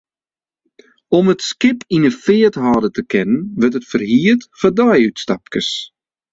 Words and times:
Om 1.17 1.25
it 1.33 1.41
skip 1.49 1.79
yn 1.95 2.07
'e 2.07 2.11
feart 2.23 2.57
hâlde 2.63 2.89
te 2.93 3.03
kinnen, 3.11 3.47
wurdt 3.59 3.77
it 3.79 3.89
ferhierd 3.91 4.41
foar 4.59 4.73
deiútstapkes. 4.77 5.69